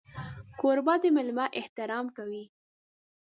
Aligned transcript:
کوربه 0.59 0.95
د 1.01 1.03
مېلمه 1.15 1.45
احترام 1.59 2.05
کوي. 2.17 2.43